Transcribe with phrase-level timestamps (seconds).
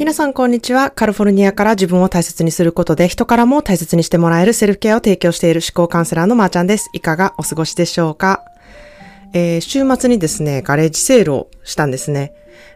[0.00, 0.90] 皆さんこんにちは。
[0.90, 6.88] カルフォルニアから自分を大切にすることで人からも大切にしてもらえるセルフケアを提供している思考カウンセラーのまーちゃんです。
[6.94, 8.42] いかがお過ごしでしょうか、
[9.34, 12.32] えー、週末にですね、ガレージセールをしたんですね。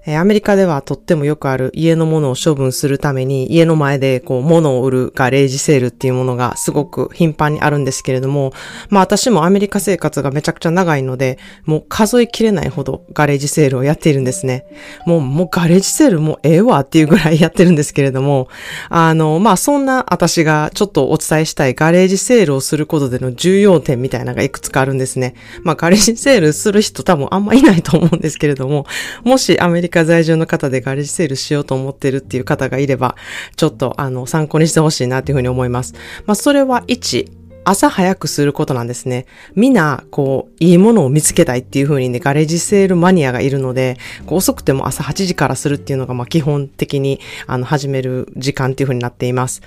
[0.07, 8.53] えアメリカではとってもよくある家のものを処分するために家の前でこう物を売るガレージセールっていうものがすごく頻繁にあるんですけれども、
[8.91, 14.67] まあ私もアメリカ生活がめちゃくちゃ長いので、もう数えきれないほどガレージセールをやっているんですね。
[15.07, 18.49] もう、もうガレージセールもうええわっていうぐらいやってるんですけれども、
[18.89, 25.35] あの、まあそんな私がちょっとお伝えしたいガレージセールをすることでの重要点みたいなのがいくつかあるんですね。
[25.63, 28.87] まあガレージセールする人多分あんまいないと思うんですけれども、
[29.23, 33.17] もしアメメリカ在住の方でガレージセールしようと思ってるっていう方がいれば、
[33.57, 35.95] ちょっとあの参考にしてほしいなというふうに思います。
[36.27, 37.31] まあそれは1、
[37.65, 39.27] 朝早くすることなんですね。
[39.55, 49.63] みんな、こう、いいものを見つけたいっていう風にね、ガレージセールマニアがいるので、こう遅くても朝8時からするっていうのが、まあ基本的に、あの、始める時間っていう風になっています。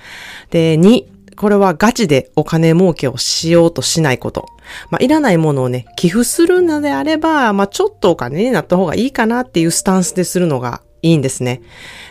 [0.50, 4.46] で、2、これはガチでお金儲けをしようとしないこと。
[4.90, 11.62] まあ、いらないものをね、寄付するのであれば、まあ、ちょっとお金になった方がいいかなっていうスタンスでするのがいいんですね。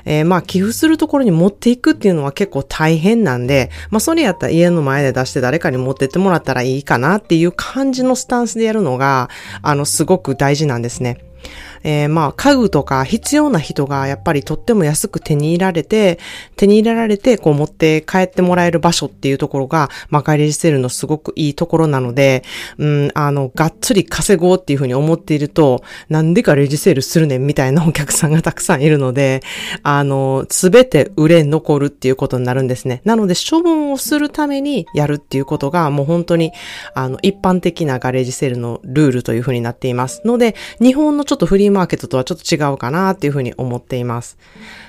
[0.05, 9.29] えー、まあ、寄付するところに持っていくっていうのは結構大変なんで、まあ、それやったら家の前で出して誰かに持ってってもらったらいいかなっていう感じのスタンスでやるのが、
[9.61, 11.17] あの、すごく大事なんですね。
[11.87, 16.19] えー、まあ、家具とか必要な人がやっぱりとっても安く手に入られて、
[16.57, 22.43] 手に入れられて、こう持って帰ってもらえる場所っていうところが、まあ、ガレージセールのすごくいいところなので、
[22.77, 29.41] うん、あの、がっつり稼ごうっていうふうに思っていると、なんでガレージセールするねんみたいなお客さんがたくさんいるので、
[29.81, 33.01] あの、すべて売れ残るっていうことになるんですね。
[33.05, 36.51] なので、処分をするためにやるっていうことが、もう本当に、
[36.95, 40.21] あの、一般的なガレージセールのルールというふうになっています。
[40.25, 44.37] ので、日本のちょっとフリーマーケットとはちょっと違うかなっていうふうに思っています。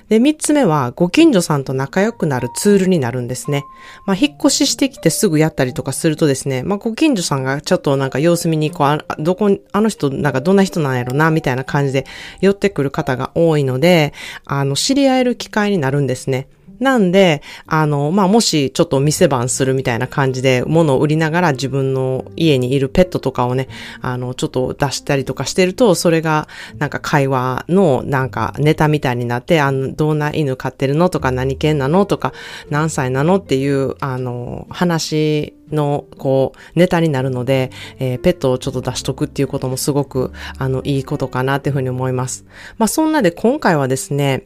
[0.08, 3.64] で、三つ目は、ご近所さんと仲良くなるツールになるんですね。
[4.06, 12.06] まあ、引っ越ししてきてすぐやったりとかするとですね、まあ、ご近所さんがちょっとなんか様子見にこう、あどこ、あの人なんかどんな人なんやろな、みたいな感じで
[12.40, 14.14] 寄ってくる方が多いので、
[14.46, 16.48] あの、知り合える機会になるんですね。
[16.80, 23.68] なんで、あの、まあ、もしちょっと店番するみたいな感じで物を売りながら自分の家にいるペットとかをね、
[24.00, 32.32] あの、ちょっと出したりとかしてると、それがなんか会話のなんかネタみたいになって、あの、どんな犬飼ってるのとか何犬なのとか
[32.70, 42.44] 何歳なのっていう、あの、話の、こう、ネタになるので、えー、ペットをちょっと出しとくっていうこともすごく、あの、いいことかなっていうふうに思います。
[42.78, 44.44] まあ、そんなで今回はですね、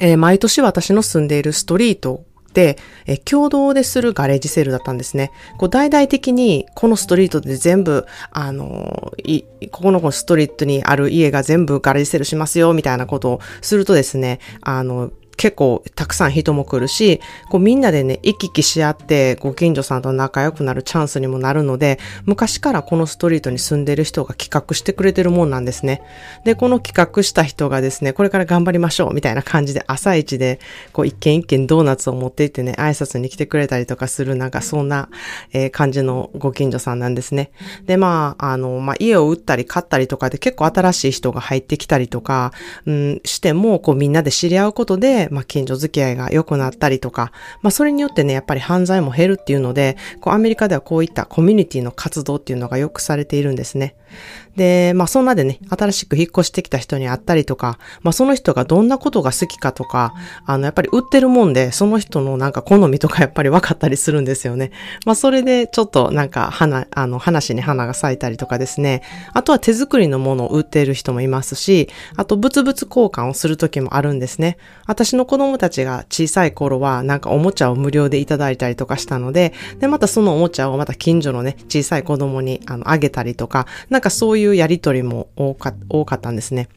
[0.00, 5.30] えー、毎年私の住んでいるストリートで、えー、共同でするガレージセールだったんですね。
[5.58, 17.18] こう、大々的に、このストリートで全部、あのい、ここのストリートにある家が全部ガレージセールしますよ、みたいなことをするとですね、あの、結構たくさん人も来るし、
[17.48, 26.02] こうみんなでね、行き来し合ってご近所さんと仲良くなるチャンスにもなるので、昔からこのストリートに住んでる人が企画してくれてるもんなんですね。
[26.44, 30.60] で、この企画した人がですね、これから頑張りましょうみたいな感じで朝一で、
[30.92, 35.08] こう一軒一軒ドーナツを持って行ってね、挨拶に来てくれたりとかする、なんかそんな、
[35.54, 37.50] えー、感じのご近所さんなんですね。
[37.86, 42.52] で、まあ、あの、まあ、家を売ったり買ったりとかで結構新しい人が入ってきたりとか、
[42.84, 47.32] うん、しても、こうみんなで知り合うことで、まあ、近所付き合いが良くなったりとか、
[47.62, 53.94] まあ、それによってね、やっぱり犯罪も減るっていうので、こう、アメリカではこういったコミュニティの活動っていうのがよくされているんですね。
[54.56, 60.14] で、まあそんなでね、新しく引っ越してきた人に会ったりとか、まあその人がどんなことが好きかとか、
[60.46, 64.70] あの、やっぱり売ってるもんで、その人のなんか好みとか やっぱり分かったりするんですよね。
[65.06, 69.02] まあそれでちょっとなんか花、あの、話に花が咲いたりとかですね。
[69.32, 74.56] あとは手作りのものを売っている人もいますし、あと物々交換をする時もあるんですね。
[74.86, 86.68] 私の子供たちが小さい頃はなんかおもちゃを無料でいただいたりとかしたので、で、またそのおもちゃをまた近所のね、小さい子供にあのあげたりとか、なんかそういういうやりとりも多か多かったんですね。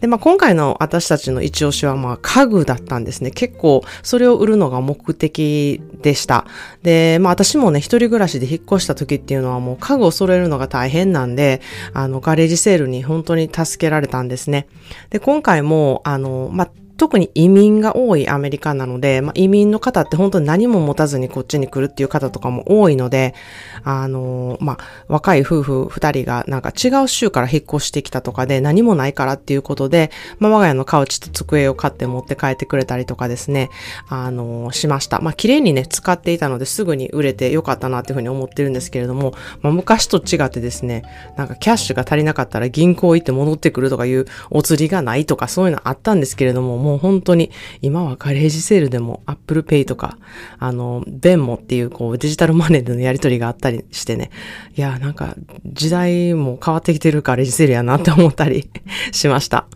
[0.00, 3.30] で、まあ今回の私たちの一押しはまあ家具だったんですね。
[3.30, 6.46] 結構それを売るのが目的でした。
[6.82, 11.60] で、まあ私もね、一人暮らしで引っ越した時っていうのはもう家具を揃えるのが大変なんで、
[11.92, 14.66] あのガレージセールに本当に助けられたんですね。
[15.10, 23.34] で、今回もあの、まあ特に移民が多いアメリカなので、まあ、移民の方って本当に何も持たずにこっちに来るっていう方とかも多いので、
[23.82, 33.70] あのまあ、若い夫婦二人がなんか違う州から引っ越してきたとかで何もないからっていうことで、まあ、我が家のカウチと机を買って持って帰ってくれたりとかですね、
[34.08, 35.20] あのしました。
[35.20, 41.02] まあ、綺麗にね、使っていたのですぐに売れてよかったなっていうふうに思ってるんですけれども、まあ、昔と違ってですね、
[41.36, 47.50] なんかキャッシュが足りなかったら銀行行って戻ってくるとかいうお釣りがないとかそういうのあったんですけれども、もう本当に、
[47.80, 50.18] 今はガレージセールでも Apple Pay とか、
[50.58, 54.30] あの、ベンモっていうこうデジタルマネーでのやり取りがあったりしてね、
[54.76, 55.34] いや、なんか
[55.64, 58.68] 時代も変わってきてるガレージセールやなって思ったり
[59.12, 59.66] しました。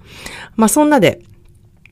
[0.55, 1.23] まあそんなで、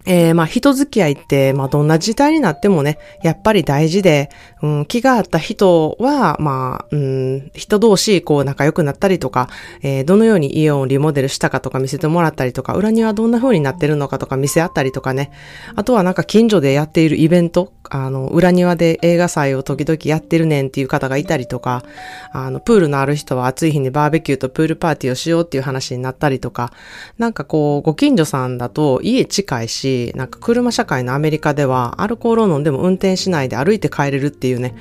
[0.04, 4.28] えー、まあ人付き合いって、まあどんな時代になってもね、やっぱり大事で、
[4.66, 9.48] うん、気があった人は、まあ、うん、人同士こう仲良くなったりとか、
[9.80, 15.30] えー、どのように家をリモデルしたかとか見せてもらったりとか、裏庭どんな風になってるのかとか見せ合ったりとかね。
[15.76, 21.84] あとはなんか近所でやっているイベント、あの、裏庭で映画祭を時々やってるねんっていう方がいたりとか、
[22.32, 26.72] あの、プールのある人は暑い日にバーベキューとプールパーティーをしようっていう話になったりとか、
[27.18, 34.74] なんかこう、ご近所さんだと家近いし、なんか車社会のアメリカではアルコールを飲んでも運転しないで歩いて帰れるっていういうね、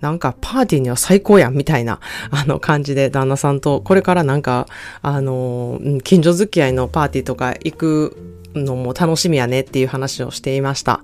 [0.00, 4.66] なんかパーティーには最高やんみたいな、あの感じで旦那さんと、これからなんか、
[5.00, 11.02] あの、近所付き合いのパーティーとか行くのも楽しみやねっていう話をしていました。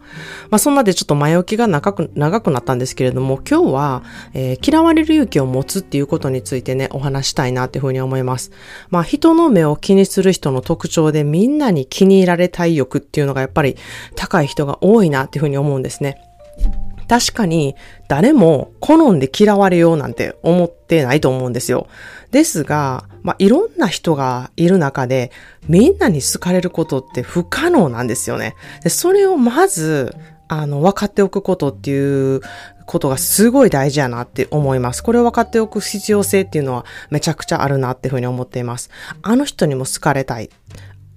[0.50, 4.02] まあそんなでちょっと前置きが長く、長くなったんですけれども、今日は、
[4.34, 8.50] えー、嫌われる勇気を持つっていうことについてね、お話したいなっていうふうに思います。
[8.90, 13.76] まあ人の目を気にする人の特徴でみんなに気に入られたい欲っていうのがやっぱり
[14.14, 16.20] 高い人が多いなっていうふうに思うんですね。
[17.10, 17.74] 確かに
[18.06, 21.88] 誰も好んで嫌われようなんて思ってないと思うんですよ。
[22.30, 25.32] ですが、まあ、いろんな人がいる中で、
[25.68, 28.54] みんなに好かれることって不可能なんですよね。
[28.84, 30.14] でそれをまず、
[30.46, 32.42] あの、分かっておくことっていう
[32.86, 35.02] ことがすごい大事やなって思います。
[35.02, 38.88] これを分かっておく必要性っていうのはめちゃくちゃあるなっていうふうに思っています。
[39.22, 40.48] あの人にも好かれたい。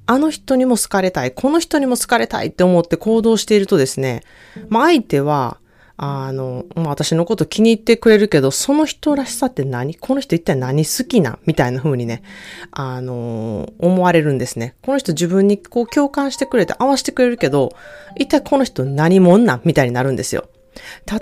[0.08, 1.32] あの人にも好かれたい。
[1.32, 4.24] この人にも好かれたいって思って行動しているとですね、
[4.70, 5.60] まあ相手は
[5.96, 9.96] あの、まあ、私のこと気に入ってくれるけど、その人らしさって何？
[9.96, 12.24] この人一体何好きなみたいな風にね、
[12.72, 14.76] あの、思われるんですね。
[14.82, 17.74] この人自分にこう共感してくれて合わせてくれるけど、
[18.18, 19.62] 一体この人何者なん？
[19.66, 20.50] みたいになるんですよ。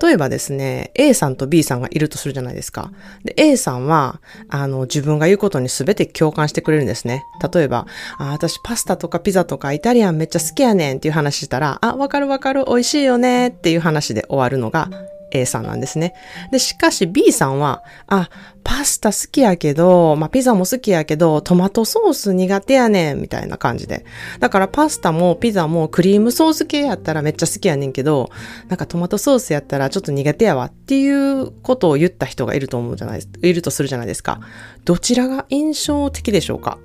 [0.01, 2.92] 例えばですね、A さんと B さんがいるとするじゃないですか。
[3.24, 7.24] で、A さんは、あの、自分が言うことに全て共感してくれるんですね。
[7.53, 7.86] 例えば、
[8.18, 14.89] あ私パスタとかピザとかイタリアンめっちゃ好きやねんっていう話したら、あ、わかるわかる、美味しいよねっていう話で終わるのが
[15.31, 16.13] A さんなんですね。
[16.51, 18.30] で、しかし B さんは、あ、
[18.63, 24.06] パスタ好きやけど、まあ、ピザも好きやけど、トマトソース苦手やねん、みたいな感じで。
[24.39, 28.30] だからパスタもピザもクリームソース系やったらめっちゃ好きやねんけど、
[28.68, 33.30] なんかトマトソースやったらちょっと苦手やわっていうことを言った人がいると思うじゃないです。
[33.42, 34.39] いるとするじゃないですか。
[34.86, 36.78] どちらが印象的でしょうか？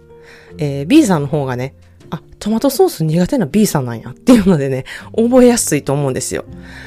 [0.59, 1.75] えー、B さんの方がね、
[2.09, 4.85] あ、トマトソース苦手な B さんなんやっていうのでね、
[5.17, 6.45] 覚えやすいと思うんですよ。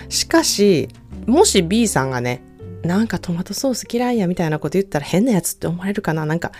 [0.07, 0.87] しかし、
[1.29, 2.41] もし B さんがね、
[2.83, 6.25] なんかトマトソース嫌いやみたいなこと言ったら変なやつって思われるかな？
[6.25, 6.51] なんか、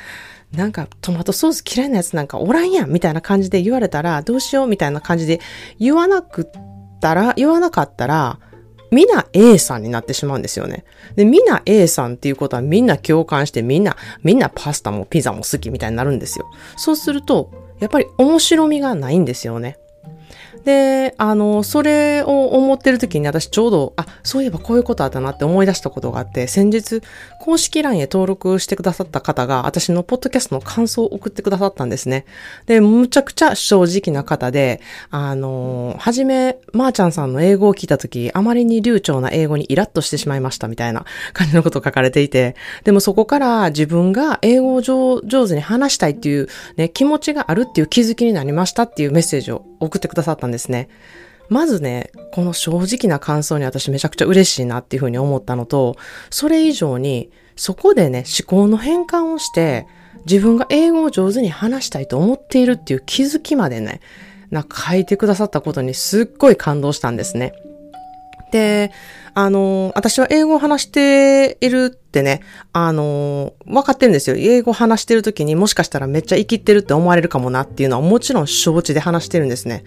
[0.51, 5.39] なんかトマトソース嫌いなやつなんかおらんやんみたいな感じで言われたらどうしようみたいな感じで
[5.80, 8.39] 言わなくったら、言わなかったら、
[8.92, 10.83] みんな A さんになってしまうんですよね。
[11.15, 16.50] で、みんな A さんっていうことはみんな共感してみんな、みんなパスタもピザも好きみたいになるんですよ。
[16.75, 19.77] そうすると、やっぱり面白みがないんですよね。
[20.66, 27.02] で、あの、それを思ってる時に私ちょうど、あ、そういえばこういうことあったなって思い出したことがあって、先日、
[27.40, 32.26] 公式 LINE へ登録してくださった方が、私のポッドキャストの感想を送ってくださったんですね。
[32.66, 50.89] で、むちゃくちゃ正直な方で、あの、はじめ、まー、ちゃんさんの英語を聞いた時、あまりに流暢な英語にイラッとしてしまいましたみたいな感じのことを書かれていて、でもそこから自分が英語を上手に話したいっていうね、気持ちがあるっていう気づきになりましたっていうメッセージを送ってくださったんですね。
[51.50, 55.95] まずね、この正直な感想に私めちゃくちゃ嬉しいなっていうふうに思ったのと、
[56.29, 59.88] それ以上に、そこでね、思考の変換をして、
[60.25, 64.00] 自分が英語を上手に話したいと思っているっていう気づきまでね、
[64.51, 67.53] なんか書いてくださったことにすっごい感動したんですね。
[68.51, 68.91] で、
[69.41, 72.41] あの、私は英語を話しているってね、
[72.74, 74.36] あの、分かってるんですよ。
[74.38, 79.86] 英語を話してる時にもしかしたらめっちゃ生きってるって思われるかもなっていうのはもちろん承知で話してるんですね。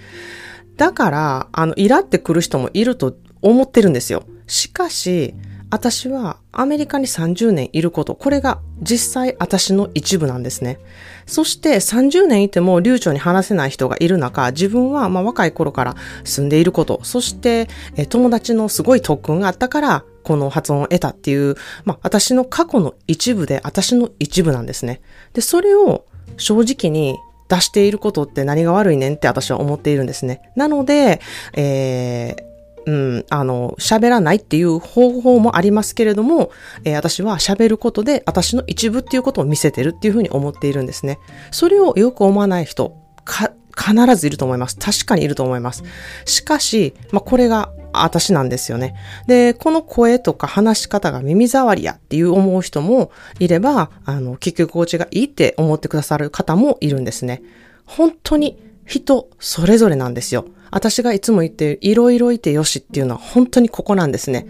[0.78, 4.24] だから、あの、イラってくる人もいると思ってるんですよ。
[4.46, 5.34] しかし、
[5.70, 10.78] 私はアメリカに30年いること、これが実際私の一部なんですね。
[11.26, 17.68] そして30年いても流暢に話せない人がいる中、自分はまあ若い頃から住んでいること、そして
[18.08, 25.00] 友達のすごい特訓があったから、この発音を得たっていう、まあ私の過去の一部で私の一部なんですね。
[25.32, 26.04] で、それを
[26.36, 27.16] 正直に
[27.48, 30.50] 出していることって何が悪いねんって私は思っているんですね。
[30.56, 31.20] なので、
[31.54, 32.51] えー
[32.86, 36.50] うん、あの、喋らないっていう方法もありますけれども、
[36.84, 41.18] えー、私は喋ることで私の一部っていうことを見せてるっていうふうに思っているんですね。
[41.50, 44.76] それをよく思わない人、か、必ずいると思います。
[44.78, 45.82] 確かにいると思います。
[46.24, 48.94] しかし、まあ、これが私なんですよね。
[49.26, 57.42] で、この声とか話し方が耳障りやっていう思う人もいれば、あの、結局コーチがいいって思ってくださる方もいるんですね。
[57.84, 60.46] 本当に人それぞれなんですよ。
[60.70, 64.46] 私がいつも言っているいろいろいてよしっていうのは本当にここなんですね。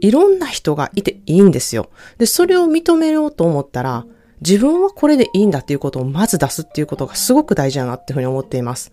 [0.00, 1.90] いろんな人がいていいんですよ。
[2.18, 4.06] で、それを認めようと思ったら、
[4.40, 8.92] 自分はこれでいいんだっていうことをまず出すっていうことがすごく大事だなっていうふうに思っています。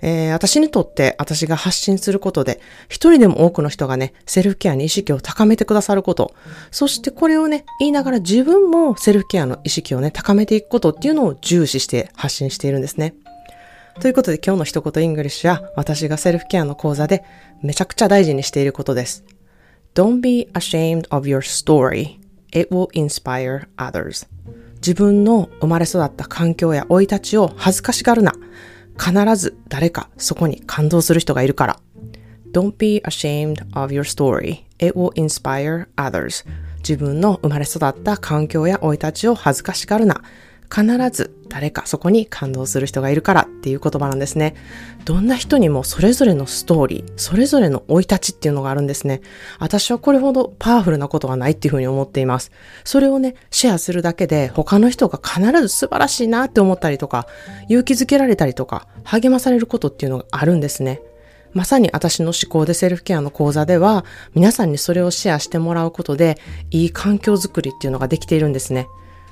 [0.00, 6.34] えー、私にとって私が発信することで、一人でも多くの人がね、セルフケアに意識を高めてくださること、
[6.70, 13.14] そしてこれをね、言いながら自分もセルフケアの意識をね、高めていくことっていうのを重視して発信しているんですね。
[14.00, 17.24] ということで今日の一言 English は私がセルフケアの講座で
[17.62, 19.24] めちゃくちゃ大事にしていることです。
[19.94, 22.20] Don't be ashamed of your story.
[22.52, 24.28] It will inspire others.
[24.76, 28.32] 自分の生まれ育った環境や生い立ちを恥ずかしがるな。
[28.96, 31.80] 必ず誰かそこに感動する人がいるから。
[32.52, 34.64] Don't be ashamed of your story.
[34.78, 36.46] It will inspire others.
[36.78, 40.22] 自分の生まれ育った環境や生い立ちを恥ずかしがるな。
[40.74, 44.54] 必ず誰かそこに感動する人がいるからっていう言葉なんですね。
[45.04, 49.22] どんな人にもそれぞれのストーリー、それぞれの生い立ちっていうのがあるんですね。
[49.58, 52.50] 私はこれほどパワフルなことはないっていうふうに思っています。
[52.84, 57.26] それをね、シェアするだけで他の人が必ず素晴らしいなって思ったりとか、
[57.68, 61.00] 勇気づけられたりとか、励まされることっていうのがあるんですね。
[61.54, 66.38] まさに私の思考でセルフケアの講座では、皆さんにそれをシェアしてもらうことで、
[66.70, 68.86] いい環境づくりっていうのができているんですね。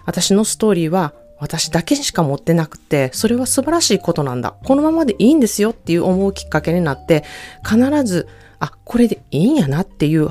[0.06, 4.54] 私のストーリーは私だけしか持ってなくて、それは素晴らしいことなんだ。
[4.64, 7.24] このままでいいんですよっていう思うきっかけになって、
[7.64, 8.28] 必ず、
[8.58, 10.28] あ、これでいいんやなっていう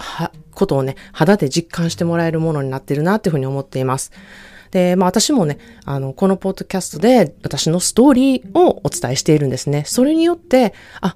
[0.54, 4.12] ことをね、肌で実感してもらえるものになってるなっていうふうに思っています。
[4.72, 9.84] で、まあ私もね、あの、このポッドキャストで私のストーリーをお伝えしているんですね。
[9.86, 11.16] それによって、あ、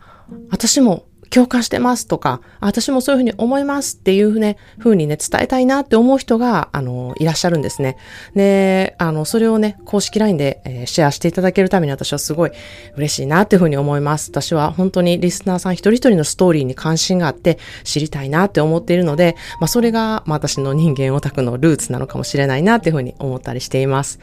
[0.51, 7.98] 私も共感してますとか、私もそういうふうに思いますっていうね、ふうにね、伝えたいなって思う人が、あの、いらっしゃるんですね。
[8.36, 12.51] で、あの、それをね、公式 LINE で、えー、シェアしていただけるために私はすごい
[12.95, 14.31] 嬉しいなっていうふうに思います。
[14.31, 24.19] 私は本当にリスナーさん一人一人のストーリーに関心があって知りたいなって思っているので、まあ、それが、まあ、私の人間オタクのルーツなのかもしれないなっていうふうに思ったりしています。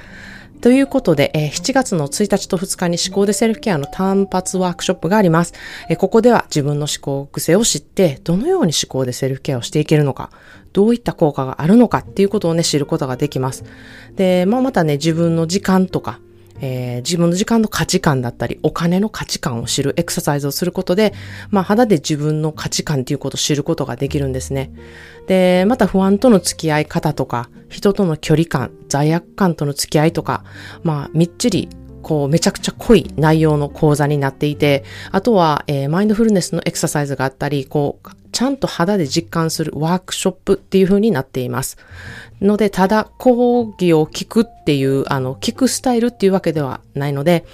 [0.60, 5.54] ということで、えー、7月の1日と2日に思考でセルフケアの単発ワークショップがあります。
[5.88, 10.30] えー、ここでは自分の思考癖を知って、どのように思考でセルフケアをしていけるのか、
[10.72, 13.64] どういった効果があるのかっていうことをね、知ることができます。
[14.14, 16.20] で、まあ、またね、自分の時間とか、
[16.60, 21.12] えー、自分の時間の価値観だったり、お金の価値観を知るエクササイズをすることで、
[21.50, 24.72] まあ、肌で自分の価値観っていうことを知ることができるんですね。
[25.26, 30.44] で、また不安との付き合い方とか、人との距離感、罪悪感との付き合いとか、
[30.82, 31.68] まあ、みっちり
[32.06, 41.78] こう、めちゃくちゃ濃い内容の講座になっていて、あとは、えー、マインドフルネスのエクササイズがあったり、こう、ちゃんと肌で実感するワークショップっていう風になっています。
[42.43, 47.47] ので、ただ講義を聞くっていう、あの、聞くスタイルっていうわけではないので、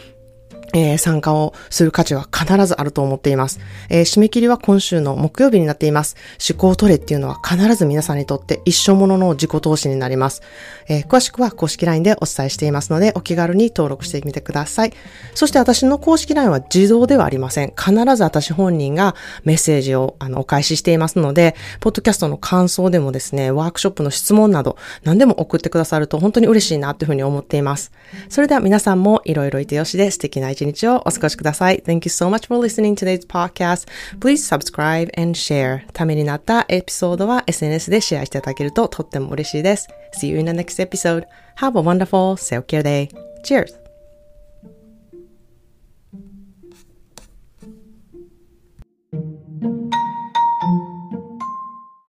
[0.72, 3.60] えー、参加をする価値は必ずあると思っています。
[3.88, 6.16] えー、締め切りは今週の木曜日になっています。
[6.48, 10.42] 思考トレっていうのは必ず皆さんにとって一生ものの自己投資になります。
[10.88, 14.92] えー、詳しくは公式 LINE でお伝えしていますので、お気軽に登録してみてください。
[15.34, 17.72] そして私の公式 LINE は自動ではありません。
[17.76, 19.14] 必ず私本人が
[19.44, 27.92] メッセージをあのお返ししていますので、ポッドキャストの感想でもですね、ワークショップの質問など何でも送ってくださると本当に嬉しいなというふうに思っています。
[28.28, 31.83] それでは皆さんもいろいろいてよしで素敵な一一日をお過ごしください。
[31.85, 33.87] Thank you so much for listening to today's podcast.
[34.19, 35.81] Please subscribe and share.
[35.93, 39.87] ためになったエピソードは SNS でシェアしていただけるととっても嬉しいです。
[40.21, 41.25] See you in the next episode.
[41.59, 43.09] Have a wonderful self-care day.
[43.43, 43.80] Cheers!